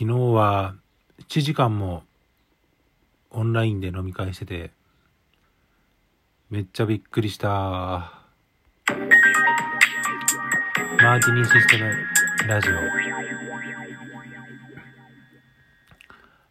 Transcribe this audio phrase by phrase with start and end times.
[0.00, 0.76] 昨日は
[1.28, 2.04] 1時間も
[3.30, 4.70] オンラインで飲み会してて、
[6.50, 7.48] めっちゃびっくりした。
[11.02, 11.92] マーティニーシステム
[12.46, 12.74] ラジオ。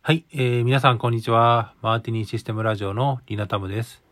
[0.01, 1.73] はい、えー、皆さんこんにちは。
[1.81, 4.03] マーティニーシステムラジオのリナタムです。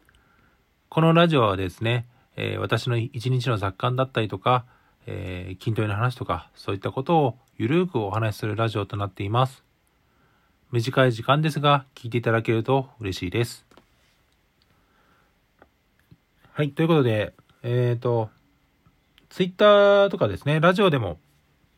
[0.87, 2.07] このラジオはですね、
[2.37, 4.63] えー私の一日の雑感だったりとか、
[5.05, 9.63] えー筋トレの話とか、そういったことをゆるーくお話しするラジオとなっています。
[10.71, 13.65] 短い時間ですが、聞いていただけると嬉しいです。
[16.53, 18.29] はい、ということで、えっ、と、
[19.29, 21.19] ツイッターとかですね、ラジオでも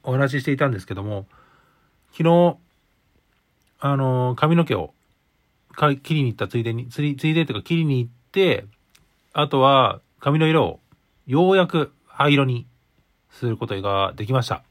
[0.04, 1.26] お話ししていたんですけども、
[2.12, 2.58] 昨日、
[3.80, 4.94] あの、髪の毛を
[5.78, 8.66] か切りに行ったついでに、ついついでというか切りに行って、
[9.34, 10.80] あとは髪の色を
[11.28, 12.66] ようやく灰色に
[13.38, 14.64] することができました。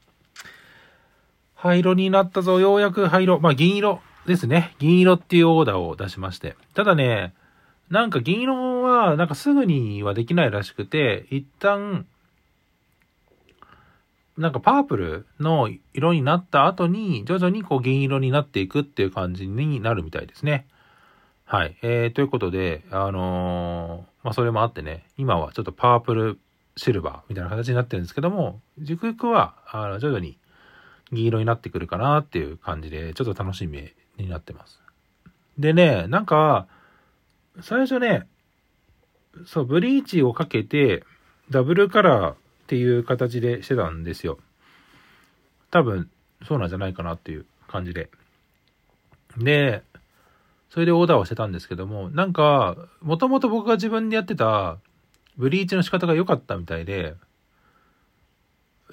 [1.55, 3.39] 灰色になったぞ、ようやく灰色。
[3.39, 4.75] まあ銀色ですね。
[4.77, 6.55] 銀色っていうオーダーを出しまして。
[6.73, 7.33] ただね、
[7.89, 12.05] なんか銀色はなんかすぐにはできないらしくて、一旦、
[14.37, 20.67] なんかパープルの色になった後に、徐々にこう銀色になっていくっていう感じになるみたいですね。
[21.45, 21.77] はい。
[21.81, 26.39] えー、ということで、あのーまあ、それもあってね、今はちょっとパープル
[26.77, 30.37] シルバーみたいな形になってるんですけども、ゆくゆくは、あの、徐々に
[31.11, 34.79] 銀色になってくるかなっていう感じで、ちょっと楽しみになってます。
[35.57, 36.67] でね、なんか、
[37.61, 38.27] 最初ね、
[39.45, 41.03] そう、ブリーチをかけて、
[41.49, 42.35] ダブルカラーっ
[42.67, 44.37] ていう形でしてたんですよ。
[45.71, 46.09] 多分、
[46.47, 48.09] そうなんじゃないかなっていう感じで。
[49.37, 49.83] で、
[50.69, 54.77] それでオーダーをしてたんですけども、なんか、もともと僕が自分でやってた
[55.37, 57.15] ブリーチの仕方が良かったみたいで、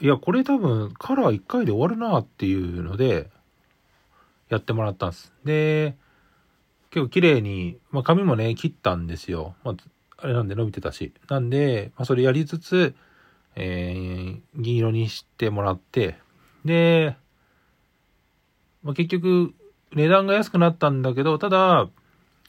[0.00, 3.30] いや、これ多分カラー1回で終わるなっていうので、
[4.48, 5.32] やってもらったんです。
[5.44, 5.96] で、
[6.90, 9.54] 結構綺麗に、まあ髪もね、切ったんですよ。
[9.64, 9.74] まあ、
[10.18, 11.12] あれなんで伸びてたし。
[11.28, 12.94] なんで、まあそれやりつつ、
[13.56, 16.16] えー、銀色にしてもらって、
[16.64, 17.16] で、
[18.82, 19.54] まあ結局、
[19.92, 21.88] 値段が安くなったんだけど、ただ、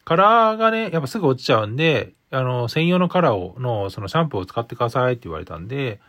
[0.04, 6.00] カラーがね、やっぱすぐ落ちちゃうんで、あの、専用のカラーを、の、そのシャンプーを使ってくださいって言われたんで、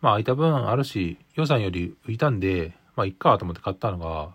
[0.00, 4.34] まあ空いた分あるし、予算より浮いたんで、まあいっかと思って買ったのが、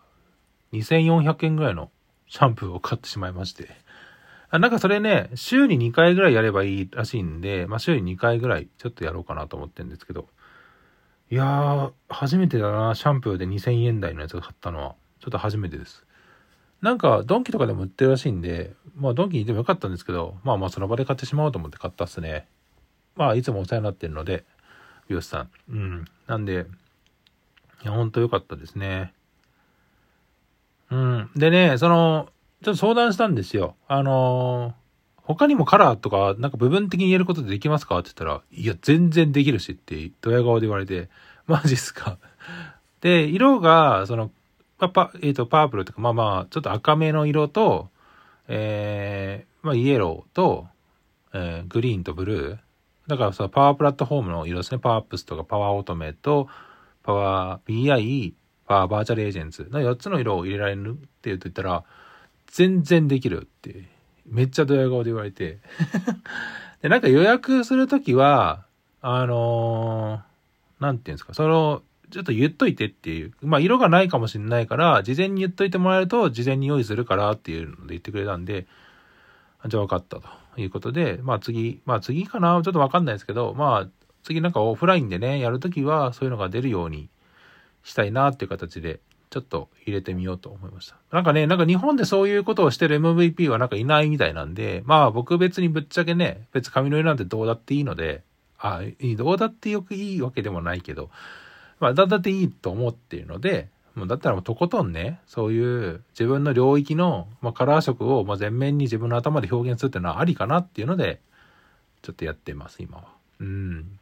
[0.73, 1.91] 2400円ぐらいの
[2.27, 3.69] シャンプーを買ってしまいまして。
[4.51, 10.27] あなんかそれね、週に2回ぐらいやればいいらしいんで、まあ週に2回ぐらいちょっとやろうかなと思ってるんですけど。
[11.31, 14.95] いやー、初めてだな、シャンプーで2000円台のやつを買ったのは。
[15.19, 16.05] ちょっと初めてです。
[16.81, 22.47] なんか、ドンキとかでも売ってるらしいんで、まあ、ドンキにいてもよかったんですけど、まあまあ、その場で買ってしまおうと思って買ったっすね。
[23.15, 24.45] まあ、いつもお世話になってるので、
[25.07, 25.49] 美容師さん。
[25.69, 26.05] うん。
[26.27, 26.65] なんで、
[27.83, 29.13] いや、ほんと良かったですね。
[30.89, 31.29] うん。
[31.35, 32.29] でね、その、
[32.63, 33.75] ちょっと相談したんですよ。
[33.87, 34.79] あのー
[35.29, 37.99] 他にもカラーとか、なんか部分的に言えることできますか？
[37.99, 41.07] って言ったら、いや、全然できるしって、ドヤ顔で言われて、
[41.45, 42.17] マジっすか？
[43.01, 44.31] で、色が、その、
[44.79, 47.89] パパ、えっ、と、パープルとか、まあまあ、ちょっと赤めの色と、
[48.47, 50.67] えー、まあ、イエローと、
[51.33, 52.57] えーグリーンとブルー。
[53.07, 54.79] だから、そのパワープラットフォームの色ですね。
[54.79, 56.47] パワーアップスとか、パワーオートメと、
[57.03, 58.33] パワー BI、
[58.65, 61.83] パワーバーチャルエージェンツの4つの色を入れられるって言うと言ったら、
[62.47, 63.89] 全然できるって、
[64.25, 65.59] めっちゃドヤ顔で言われて。
[66.81, 68.65] で、なんか予約するときは、
[69.01, 70.29] あのー
[70.79, 73.33] なんていうんですか、その、ちょっと言っといてっていう。
[73.41, 78.67] まあ、色がないかもしれないから、事前に言っといてもらえると、事前に用意するからっていうので言ってくれたんで、
[79.67, 83.89] じゃあ分かったということで、まあ次、まあ次かなちょっと分かんないですけど、まあ
[84.23, 87.09] 次なんかオフラインでね、やるときはそういうのが出るように
[87.83, 88.99] したいなっていう形で、
[89.29, 90.95] ちょっと入れてみようと思いました。
[91.11, 98.23] なんかね、なんか日本でそういうことをしてる MVP はなんかいないみたいなんで、まあ僕別にぶっちゃけね、別髪の色なんてどうだっていいので、
[98.57, 101.09] あ、いい、どうだってよくいいわけでもないけど、
[101.79, 111.21] まあだだっていいと思っているので、もうだったらもうとことんね、そういう自分の領域の、まあ、カラー色をまあ全面に自分の頭で表現するっていうのはありかなっていうので、
[112.01, 113.05] ちょっとやってます、今は。
[113.39, 113.99] うん。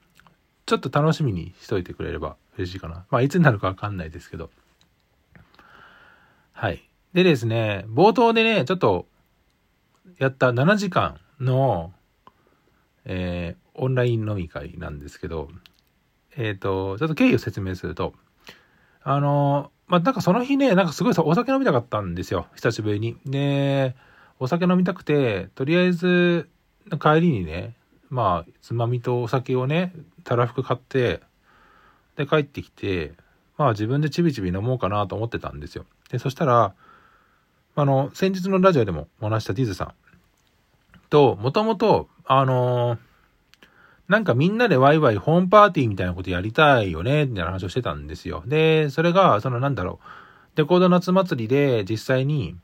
[0.65, 3.05] ちょっと楽しみにしといてくれれば嬉しいかな。
[3.09, 4.49] まあいつになるかわかんないですけど。
[6.51, 6.83] はい。
[7.13, 9.07] でですね、冒頭でね、ちょっと
[10.17, 11.93] やった7時間の、
[13.05, 15.49] えーオンライン飲み会なんですけど、
[16.37, 18.13] えっ、と、ちょっと経緯を説明すると、
[19.03, 22.47] あの、まあ、なんかその日ね、なんかすごいお酒飲みたかったんですよ。
[22.55, 23.17] 久しぶりに。
[23.25, 23.95] で、
[24.39, 26.49] お酒飲みたくて、とりあえず、
[27.01, 27.75] 帰りにね、
[28.09, 29.93] まあ、つまみとお酒をね、
[30.23, 31.21] たらふく買って、
[32.15, 33.13] で、帰ってきて、
[33.57, 35.85] まあ自分でちびちび飲もうかなと思ってたんですよ。
[36.11, 36.73] で、そしたら、
[37.75, 39.93] あの、先日のラジオでもお話したディズさん
[41.09, 42.99] と、もともと、あのー、
[44.07, 48.43] なんかみんなでワイワイホームパーティーみたいなことやりたいよね、みたいな話をしてたんですよ。
[48.45, 49.99] で、それが、そのなんだろ
[50.55, 52.55] う、レコード夏祭りで実際に、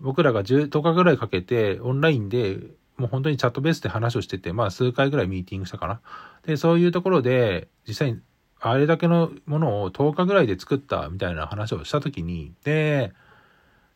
[0.00, 2.58] 僕らが 10, 10日ぐらいかけてオンラインで
[2.96, 6.00] もう本当にチャットベースで話をしてて、まあ数回ぐらいミーティングしたかな。
[6.46, 8.20] で、そういうところで実際に
[8.60, 13.12] あれだけのものを10日ぐらいで作ったみたいな話をした時に、で、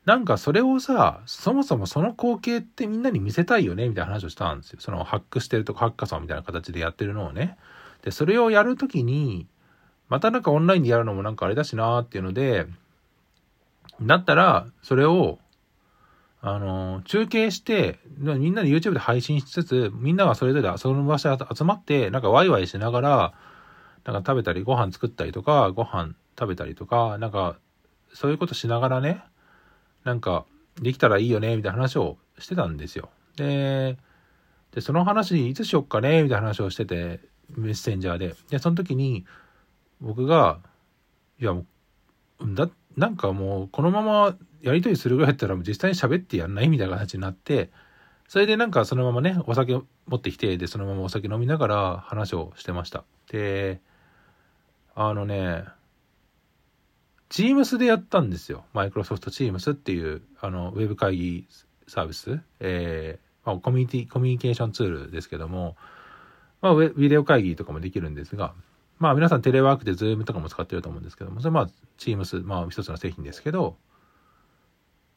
[0.04, 4.80] なんかそれをさ、そもそもその光景ってみんなに見せたいよねみたいな話をしたんですよ。
[4.80, 7.58] そのハックしてるとかハッカソンみたいな形でやってるのをね。
[8.02, 9.46] で、それをやるときに、
[10.08, 12.66] またなんかオンラインでやるのもなんかあれだしなーっていうので、
[14.00, 15.38] だったら、それを、
[16.40, 23.34] あの、中継して、みんなで YouTube で配信しつつ、みんながそれぞれその場所集まって、なんかワイワイしながら、
[24.04, 27.56] なんか食べたり、ご飯作ったりとか、ご飯食べたりとか、なんか、
[28.14, 29.22] そういうことしながらね、
[30.08, 30.46] なんか、
[30.80, 33.10] できたらいいよね、みたいな話をしてたんですよ。
[33.36, 33.98] で、
[34.72, 37.20] で、その話いつしよっかね、みたいな話をしてて、
[37.50, 38.34] メッセンジャーで。
[38.50, 39.26] で、その時に、
[40.00, 40.60] 僕が、
[41.38, 41.66] いや、も
[42.40, 47.70] う、だ、なんかもう、このままやりとりするぐらいだったら、実際に喋ってやんないみたいな形になって、
[48.28, 53.04] それでなんかそのままね、お酒持ってきて、で、そのままお酒飲みながら話をしてました。
[53.30, 53.80] で、
[54.94, 55.64] あのね、
[57.30, 58.64] Teams でやったんですよ。
[58.72, 61.46] マイクロソフト Teams っていう、あの、ウェブ会議
[61.86, 62.40] サービス。
[62.60, 65.76] えー、まあ、コミュニティ、コミュニケーションツールですけども、
[66.60, 68.54] まあ、ビデオ会議とかもできるんですが、
[68.98, 73.76] まあ、皆さんテレワークで Zoom とかも使ってると思うんですけども、それまあ、Teams、まあ、一つの製品ですけど、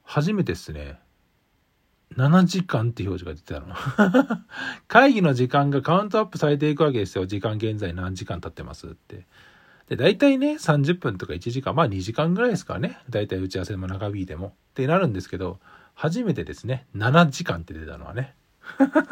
[0.04, 1.00] 初めてですね、
[2.18, 3.74] 7時間って表示が出てたの。
[4.88, 7.26] 会議の時間がカウントアップされていくわけですよ。
[7.26, 9.26] 時間現在何時間経ってますって。
[9.92, 12.98] で、大体ね、30分とか1時間、まあ2時間ぐらいですからね。
[13.10, 14.48] 大体打ち合わせも長引いても。
[14.48, 15.60] ってなるんですけど、
[15.96, 18.34] 初めてですね、7時間って出たのはね。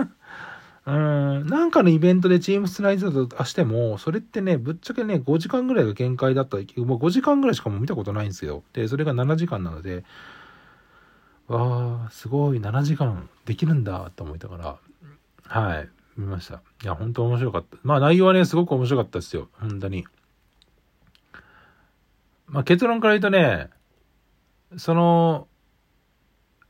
[0.88, 6.56] うん、なんかのイベントでチームスライドとしても、それってね、ぶっちゃけね、5時間ぐらいが限界だった。
[6.56, 8.64] もう5時間ぐらいしかも見たことないんですよ。
[8.72, 10.06] で、それが7時間なので、
[11.50, 14.78] わあ、すごい、7時間できるんだと思いながら、
[15.44, 16.62] はい、見ました。
[16.84, 17.76] いや、本当面白かった。
[17.84, 19.50] まあ内容はね、すごく面白かったですよ。
[19.60, 20.06] 本当に。
[22.50, 23.70] まあ、結論から言うとね、
[24.78, 25.48] その、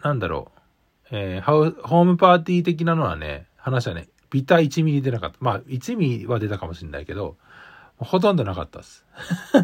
[0.03, 0.59] なんだろう、
[1.11, 5.37] えー、ホームパーティー的なのはね、話はね、ビタ1ミリ出なかった。
[5.39, 7.37] まあ、1ミリは出たかもしれないけど、
[7.97, 9.05] ほとんどなかったっす。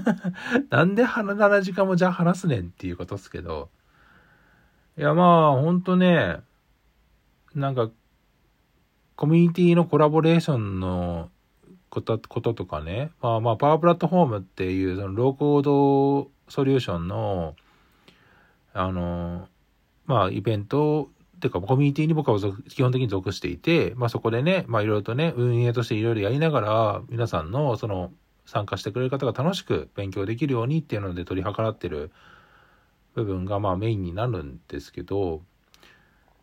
[0.69, 3.69] なんで7時間もじゃあ話すねんっていうことっすけど、
[4.97, 6.39] いや、まあ、ほんとね、
[7.53, 7.89] なんか、
[9.15, 11.29] コミュニティのコラボレーションの
[11.89, 17.55] ことこととかね、まあまあ、パワープラットフォームっていう、そのローコードソリューションの、
[18.73, 19.47] あの、
[20.05, 22.39] まあ、イベント、っていうか、コミュニティに僕は
[22.69, 28.11] 基本的に属していて、まあそこでね、まあいろいろとね、運営としていろいろやりながら、皆さんのその
[28.45, 32.11] 参加してくれる方が楽しく勉強できるようにっていうので取り計らってる
[33.15, 35.41] 部分がまあメインになるんですけど、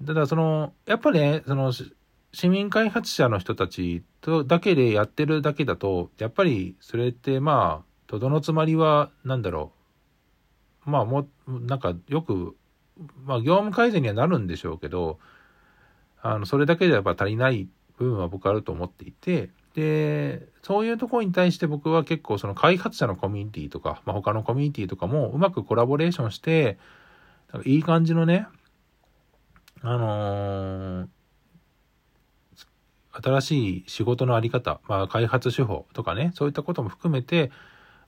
[0.07, 1.73] ただその、やっぱね、その
[2.33, 9.73] 市民開発者の人たちとだけでやってるだけだと、やっぱりそれってまあ、とどのつまりは、なんだろ
[10.87, 10.91] う。
[10.91, 12.57] まあも、なんかよく、
[13.25, 15.19] まあ業務改善にはなるんでしょうけど、
[16.23, 17.69] あの、それだけではやっぱ足りない
[17.99, 26.79] 部分は僕あると思っていて、で、そういうところに対して僕は結構その開発者のコミュニティとか、まあ、他のコミュニティとかもうまくコラボレーションして、
[27.65, 28.47] いい感じのね、
[29.83, 31.22] あのー
[33.13, 37.51] 新しい仕事のあり方、まあ、開発手法とかね、そういったことも含めて、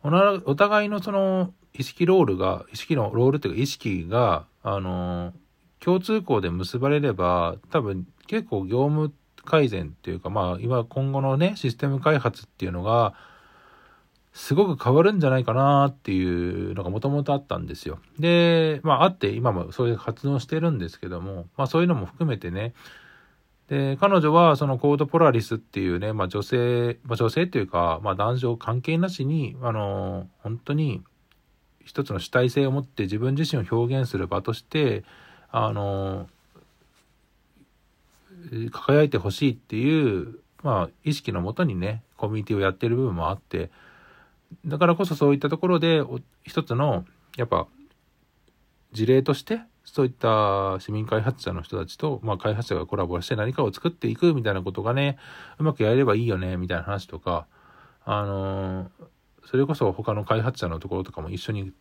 [0.02, 5.32] お互いのその意識ロールが、意識のロールっていうか意識が、あの、
[5.80, 9.12] 共通項で結ばれれば、多分結構業務
[9.44, 13.14] 改善っていうか、まあ、今今後のね、システム開発っていうのが、
[14.34, 18.00] すごく変わるんじゃないかなっていうのがもともとあったんですよ。
[18.18, 22.74] で、まああって今もそういう活動してるんですけども、まあそういうのも含めてね、
[23.68, 31.02] で、彼女はそのコードポラリスっていうね、まあ女性、まあ女性っていうか、まあ男女関係なしに、あの、本当に
[31.84, 35.04] 一つの主体性を持って自分自身を表現する場として、
[35.50, 36.28] あの、
[38.70, 43.70] 輝いてほしいっていう、まあ意識のもとにね、コミュニティをやってる部分もあって、
[44.66, 46.02] だからこそそういったところで、
[46.42, 47.04] 一つの、
[47.36, 47.66] やっぱ、
[48.92, 55.18] 事例としてそういった市民開発者の人たちと、まあ、開発者がコラボして何かを作っていくみたいなことがね、
[55.58, 57.46] うまくやればいいよね、みたいな話とか、
[58.04, 58.88] あのー、
[59.44, 61.72] それこそ他の開発者のところとかも一緒に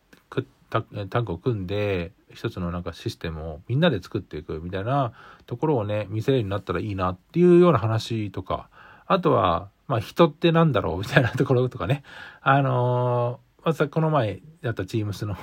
[0.70, 5.12] タッグを組んで一つのなんかシステムをみんなで作っていくみたいな
[5.46, 8.68] ところをね見せるようになったらいいなっていうような話とか
[9.06, 12.02] あとはまあ人ってなんだろうみたいなところとかね
[12.40, 15.36] あのー、またこの前やった Teams の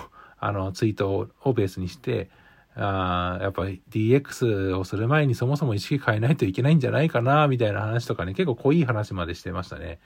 [0.44, 2.30] あのツイートをベースにして
[2.76, 10.00] あやっぱり DX をする前にそもそも意識変えないといけないんじゃないかなみたいな話とかね結構濃い話までしてましたね。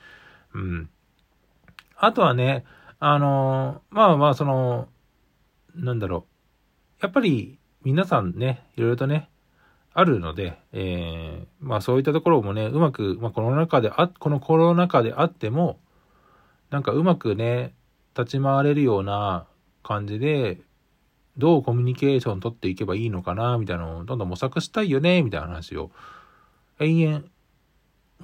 [0.53, 0.89] うん。
[1.97, 2.65] あとはね
[2.99, 4.87] あのー、まあまあその
[5.75, 7.03] なんだろう。
[7.03, 9.29] やっぱり皆さんね、いろいろとね、
[9.93, 15.77] あるので、えー、まあそういったところもね、うまく、まあこの中であ、このコロナ禍であっても、
[16.71, 17.75] なんかうまくね、
[18.17, 19.45] 立ち回れるような
[19.83, 20.61] 感じで、
[21.37, 25.91] どうコミュニケーション取っていけばいいのかな、みたいなのをどんどん模索したいよね、みたいな話を、
[26.79, 27.23] 延々、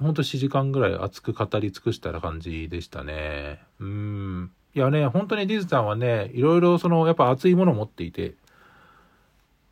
[0.00, 3.62] ほんと4時間ぐらい熱く語り尽くしたら感じでしたね。
[3.80, 4.50] うん。
[4.74, 8.34] いやね、本当にディズさんはね、いろいろその、やっぱ熱いものを持っていて、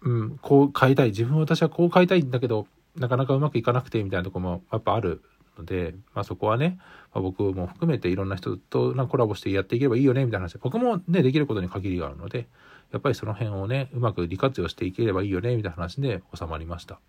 [0.03, 1.09] うん、こう買いたい。
[1.09, 2.67] 自分私はこう買いたいんだけど、
[2.97, 5.23] なかなかうまくいかなくてみたいなとこもやっぱある
[5.59, 6.79] ので、まあそこはね、
[7.15, 10.59] まあ、僕も含めていろんな人となコラボしてやっていけばいいよね、みたいな話。
[10.59, 12.49] 僕もね、できることに限りがあるので、
[12.93, 17.01] やっぱりその辺をね、うまく利活用していければいいよね、みたいな話で収まりました。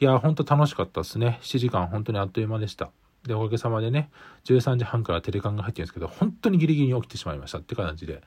[0.00, 1.38] いや、ほんと楽しかったですね。
[1.42, 2.90] 7時間本当にあっという間でした。
[3.24, 4.10] で、おかげさまでね、
[4.44, 8.22] 13時半からテレカンが入ってるんですけど、本当にギリギリに起きてしまいましたって感じで、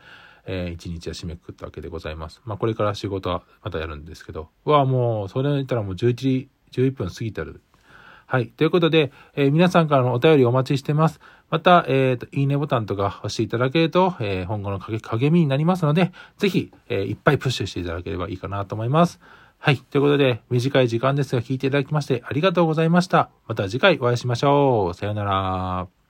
[0.46, 2.42] えー、一日は締めくくったわけでございます。
[2.46, 7.62] まあ、これから仕事はまたやるんですけど、わあ、もう、それ言ったらもう11時、11分過ぎてる。
[8.31, 8.47] はい。
[8.47, 11.19] ということで、えー、皆さんからのお便りお待ちしてます。
[11.50, 19.19] また、えっ、ー、と、いいねボタンとか押していただけると、えー、今後の励みになりますので、ぜひ、え、いっぱいプッシュしていただければいいかなと思います。
[19.57, 19.79] はい。
[19.79, 23.31] ということで、短い時間ですが聞いていただきましてありがとうございました。
[23.50, 24.93] また次回お会いしましょう。
[24.93, 26.00] さようなら。